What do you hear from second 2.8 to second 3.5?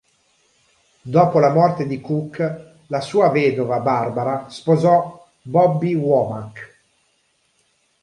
la sua